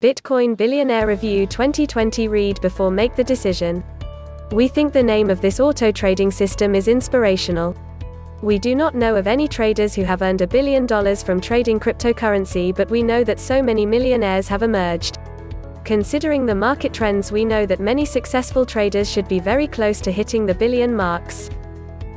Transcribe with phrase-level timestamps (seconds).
[0.00, 3.82] Bitcoin Billionaire Review 2020 Read before make the decision.
[4.52, 7.76] We think the name of this auto trading system is inspirational.
[8.40, 11.80] We do not know of any traders who have earned a billion dollars from trading
[11.80, 15.18] cryptocurrency, but we know that so many millionaires have emerged.
[15.84, 20.12] Considering the market trends, we know that many successful traders should be very close to
[20.12, 21.50] hitting the billion marks.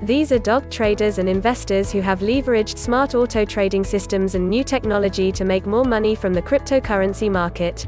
[0.03, 4.63] These are dog traders and investors who have leveraged smart auto trading systems and new
[4.63, 7.85] technology to make more money from the cryptocurrency market.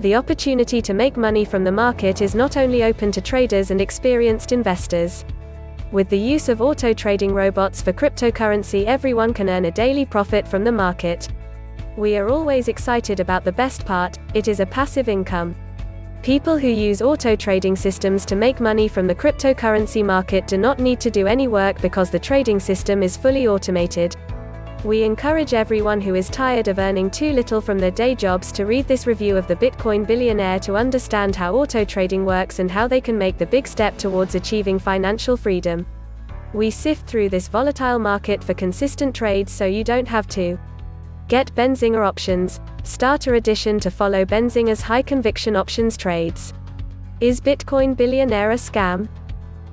[0.00, 3.80] The opportunity to make money from the market is not only open to traders and
[3.80, 5.24] experienced investors.
[5.92, 10.48] With the use of auto trading robots for cryptocurrency, everyone can earn a daily profit
[10.48, 11.28] from the market.
[11.96, 15.54] We are always excited about the best part it is a passive income.
[16.22, 20.80] People who use auto trading systems to make money from the cryptocurrency market do not
[20.80, 24.16] need to do any work because the trading system is fully automated.
[24.84, 28.66] We encourage everyone who is tired of earning too little from their day jobs to
[28.66, 32.86] read this review of the Bitcoin billionaire to understand how auto trading works and how
[32.88, 35.86] they can make the big step towards achieving financial freedom.
[36.52, 40.58] We sift through this volatile market for consistent trades so you don't have to.
[41.28, 46.54] Get Benzinga options, Starter edition to follow Benzinga's high conviction options trades.
[47.20, 49.08] Is Bitcoin Billionaire a scam?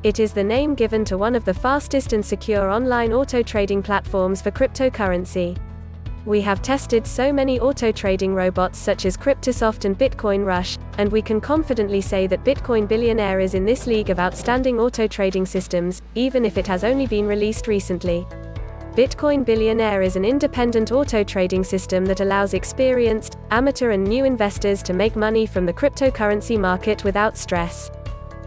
[0.02, 3.84] It is the name given to one of the fastest and secure online auto trading
[3.84, 5.56] platforms for cryptocurrency.
[6.26, 11.12] We have tested so many auto trading robots such as Cryptosoft and Bitcoin Rush, and
[11.12, 15.46] we can confidently say that Bitcoin Billionaire is in this league of outstanding auto trading
[15.46, 18.26] systems, even if it has only been released recently.
[18.96, 24.84] Bitcoin Billionaire is an independent auto trading system that allows experienced, amateur, and new investors
[24.84, 27.90] to make money from the cryptocurrency market without stress.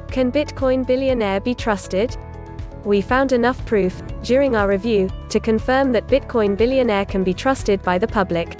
[0.07, 2.17] Can Bitcoin Billionaire be trusted?
[2.85, 7.83] We found enough proof, during our review, to confirm that Bitcoin Billionaire can be trusted
[7.83, 8.57] by the public.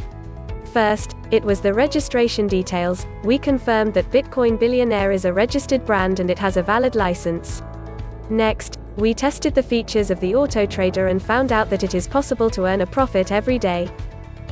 [0.73, 3.07] First, it was the registration details.
[3.23, 7.63] We confirmed that Bitcoin Billionaire is a registered brand and it has a valid license.
[8.29, 12.09] Next, we tested the features of the Auto Trader and found out that it is
[12.09, 13.91] possible to earn a profit every day.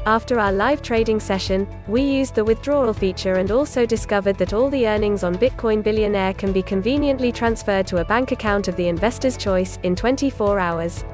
[0.04, 4.68] After our live trading session, we used the withdrawal feature and also discovered that all
[4.68, 8.88] the earnings on Bitcoin Billionaire can be conveniently transferred to a bank account of the
[8.88, 11.06] investor's choice in 24 hours.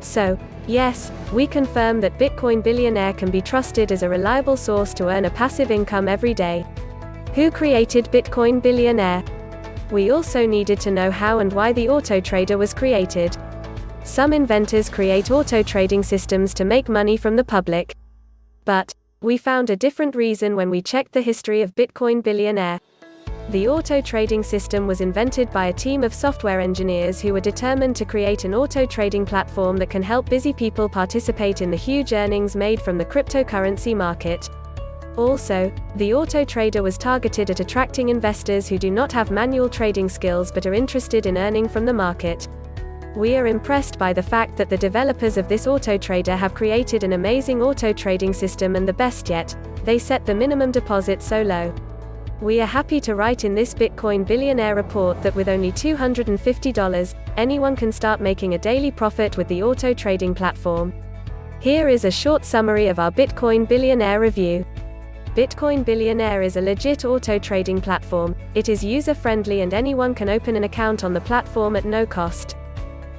[0.00, 0.36] So,
[0.66, 5.26] yes, we confirm that Bitcoin Billionaire can be trusted as a reliable source to earn
[5.26, 6.66] a passive income every day.
[7.36, 9.22] Who created Bitcoin Billionaire?
[9.94, 13.36] We also needed to know how and why the auto trader was created.
[14.02, 17.94] Some inventors create auto trading systems to make money from the public.
[18.64, 22.80] But, we found a different reason when we checked the history of Bitcoin Billionaire.
[23.50, 27.94] The auto trading system was invented by a team of software engineers who were determined
[27.94, 32.12] to create an auto trading platform that can help busy people participate in the huge
[32.12, 34.50] earnings made from the cryptocurrency market.
[35.16, 40.08] Also, the auto trader was targeted at attracting investors who do not have manual trading
[40.08, 42.48] skills but are interested in earning from the market.
[43.14, 47.04] We are impressed by the fact that the developers of this auto trader have created
[47.04, 49.54] an amazing auto trading system and the best yet,
[49.84, 51.72] they set the minimum deposit so low.
[52.40, 57.76] We are happy to write in this Bitcoin billionaire report that with only $250, anyone
[57.76, 60.92] can start making a daily profit with the auto trading platform.
[61.60, 64.66] Here is a short summary of our Bitcoin billionaire review.
[65.34, 68.36] Bitcoin Billionaire is a legit auto trading platform.
[68.54, 72.06] It is user friendly and anyone can open an account on the platform at no
[72.06, 72.56] cost.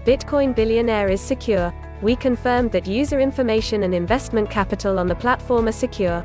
[0.06, 1.74] Bitcoin Billionaire is secure.
[2.02, 6.24] We confirmed that user information and investment capital on the platform are secure.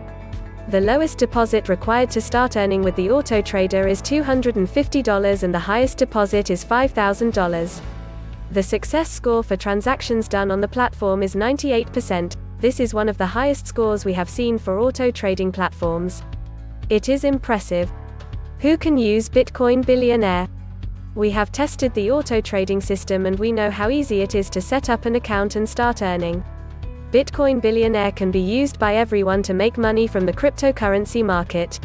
[0.69, 5.59] The lowest deposit required to start earning with the auto trader is $250 and the
[5.59, 7.81] highest deposit is $5,000.
[8.53, 13.17] The success score for transactions done on the platform is 98%, this is one of
[13.17, 16.23] the highest scores we have seen for auto trading platforms.
[16.91, 17.91] It is impressive.
[18.59, 20.47] Who can use Bitcoin Billionaire?
[21.15, 24.61] We have tested the auto trading system and we know how easy it is to
[24.61, 26.45] set up an account and start earning.
[27.11, 31.81] Bitcoin Billionaire can be used by everyone to make money from the cryptocurrency market.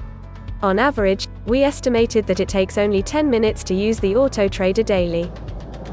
[0.62, 4.84] On average, we estimated that it takes only 10 minutes to use the auto trader
[4.84, 5.32] daily.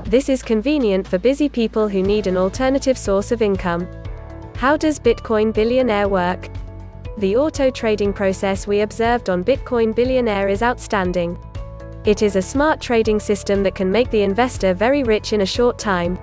[0.04, 3.88] This is convenient for busy people who need an alternative source of income.
[4.62, 6.48] How does Bitcoin Billionaire work?
[7.18, 11.36] The auto trading process we observed on Bitcoin Billionaire is outstanding.
[12.04, 15.46] It is a smart trading system that can make the investor very rich in a
[15.46, 16.16] short time.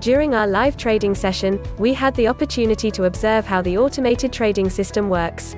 [0.00, 4.68] During our live trading session, we had the opportunity to observe how the automated trading
[4.68, 5.56] system works.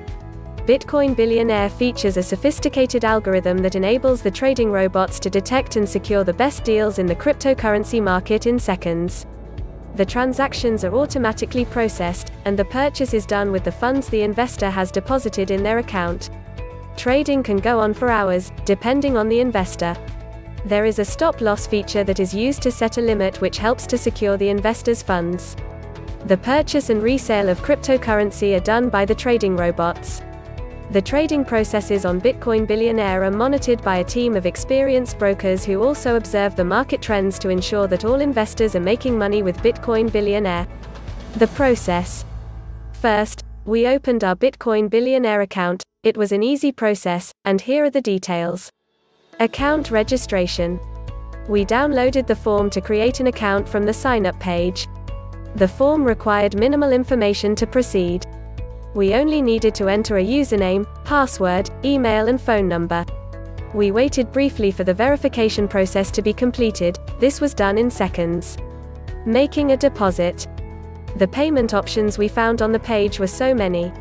[0.59, 6.23] Bitcoin Billionaire features a sophisticated algorithm that enables the trading robots to detect and secure
[6.23, 9.25] the best deals in the cryptocurrency market in seconds.
[9.95, 14.69] The transactions are automatically processed, and the purchase is done with the funds the investor
[14.69, 16.31] has deposited in their account.
[16.97, 19.95] Trading can go on for hours, depending on the investor.
[20.65, 23.87] There is a stop loss feature that is used to set a limit which helps
[23.87, 25.55] to secure the investor's funds.
[26.25, 30.21] The purchase and resale of cryptocurrency are done by the trading robots.
[30.91, 35.83] The trading processes on Bitcoin Billionaire are monitored by a team of experienced brokers who
[35.83, 40.11] also observe the market trends to ensure that all investors are making money with Bitcoin
[40.11, 40.67] Billionaire.
[41.37, 42.23] The process.
[42.93, 47.89] First, we opened our Bitcoin Billionaire account, it was an easy process, and here are
[47.89, 48.69] the details.
[49.39, 50.79] Account registration.
[51.49, 54.87] We downloaded the form to create an account from the sign up page.
[55.55, 58.27] The form required minimal information to proceed.
[58.95, 63.05] We only needed to enter a username, password, email, and phone number.
[63.73, 68.57] We waited briefly for the verification process to be completed, this was done in seconds.
[69.25, 70.47] Making a deposit.
[71.17, 73.91] The payment options we found on the page were so many.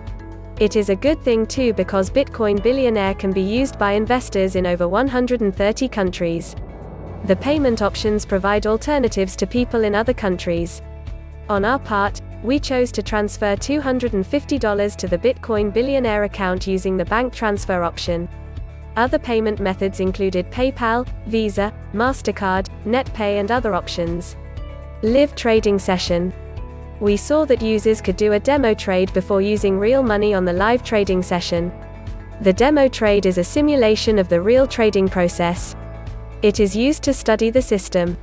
[0.60, 4.64] It is a good thing too because Bitcoin Billionaire can be used by investors in
[4.64, 6.54] over 130 countries.
[7.24, 10.82] The payment options provide alternatives to people in other countries.
[11.48, 17.04] On our part, we chose to transfer $250 to the Bitcoin Billionaire account using the
[17.06, 18.28] bank transfer option.
[18.96, 24.36] Other payment methods included PayPal, Visa, MasterCard, NetPay, and other options.
[25.02, 26.34] Live trading session.
[27.00, 30.52] We saw that users could do a demo trade before using real money on the
[30.52, 31.72] live trading session.
[32.42, 35.74] The demo trade is a simulation of the real trading process.
[36.42, 38.18] It is used to study the system.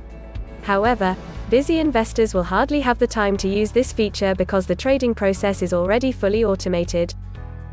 [0.62, 1.16] However,
[1.52, 5.60] Busy investors will hardly have the time to use this feature because the trading process
[5.60, 7.14] is already fully automated.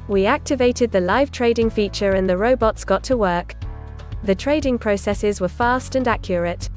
[0.09, 3.55] We activated the live trading feature and the robots got to work.
[4.25, 6.69] The trading processes were fast and accurate.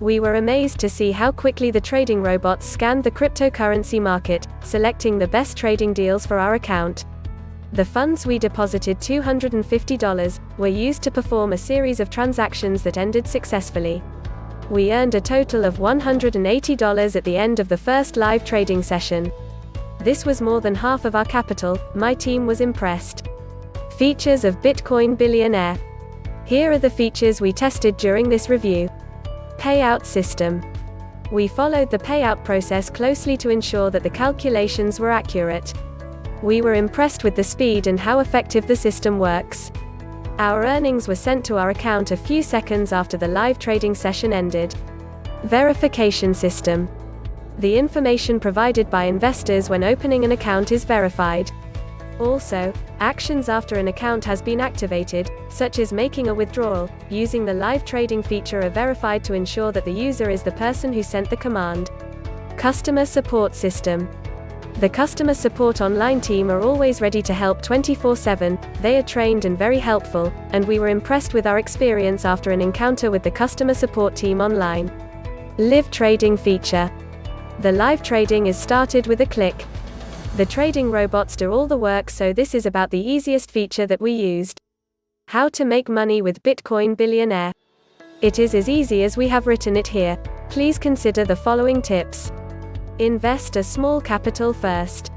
[0.00, 5.20] We were amazed to see how quickly the trading robots scanned the cryptocurrency market, selecting
[5.20, 7.04] the best trading deals for our account.
[7.72, 13.28] The funds we deposited $250 were used to perform a series of transactions that ended
[13.28, 14.02] successfully.
[14.70, 19.30] We earned a total of $180 at the end of the first live trading session.
[19.98, 23.28] This was more than half of our capital, my team was impressed.
[23.98, 25.78] Features of Bitcoin Billionaire.
[26.44, 28.88] Here are the features we tested during this review.
[29.58, 30.62] Payout system.
[31.30, 35.72] We followed the payout process closely to ensure that the calculations were accurate.
[36.42, 39.70] We were impressed with the speed and how effective the system works.
[40.38, 44.32] Our earnings were sent to our account a few seconds after the live trading session
[44.32, 44.74] ended.
[45.44, 46.88] Verification system.
[47.58, 51.50] The information provided by investors when opening an account is verified.
[52.18, 57.54] Also, actions after an account has been activated, such as making a withdrawal, using the
[57.54, 61.28] live trading feature are verified to ensure that the user is the person who sent
[61.28, 61.90] the command.
[62.56, 64.08] Customer support system.
[64.80, 69.44] The customer support online team are always ready to help 24 7, they are trained
[69.44, 73.30] and very helpful, and we were impressed with our experience after an encounter with the
[73.30, 74.90] customer support team online.
[75.58, 76.90] Live Trading feature.
[77.60, 79.66] The live trading is started with a click.
[80.36, 84.00] The trading robots do all the work, so this is about the easiest feature that
[84.00, 84.58] we used.
[85.28, 87.52] How to make money with Bitcoin Billionaire.
[88.22, 90.16] It is as easy as we have written it here.
[90.48, 92.32] Please consider the following tips.
[92.98, 95.10] Invest a small capital first.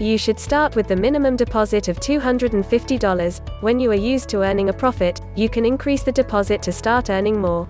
[0.00, 3.62] You should start with the minimum deposit of $250.
[3.62, 7.10] When you are used to earning a profit, you can increase the deposit to start
[7.10, 7.68] earning more.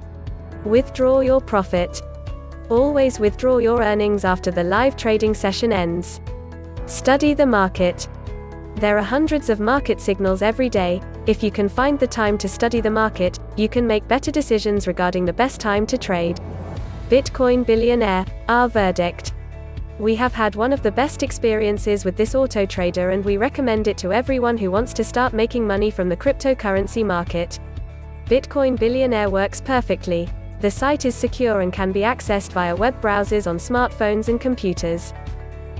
[0.64, 2.00] Withdraw your profit.
[2.70, 6.22] Always withdraw your earnings after the live trading session ends.
[6.86, 8.08] Study the market.
[8.76, 11.02] There are hundreds of market signals every day.
[11.26, 14.86] If you can find the time to study the market, you can make better decisions
[14.86, 16.40] regarding the best time to trade.
[17.10, 19.33] Bitcoin billionaire, our verdict.
[20.00, 23.86] We have had one of the best experiences with this auto trader and we recommend
[23.86, 27.60] it to everyone who wants to start making money from the cryptocurrency market.
[28.26, 30.28] Bitcoin Billionaire works perfectly.
[30.60, 35.12] The site is secure and can be accessed via web browsers on smartphones and computers.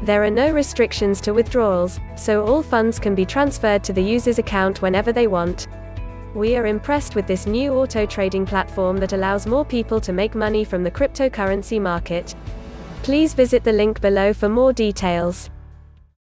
[0.03, 4.39] There are no restrictions to withdrawals, so all funds can be transferred to the user's
[4.39, 5.67] account whenever they want.
[6.35, 10.37] We are impressed with this new auto trading platform that allows more people to make
[10.37, 12.35] money from the cryptocurrency market.
[13.05, 15.51] Please visit the link below for more details.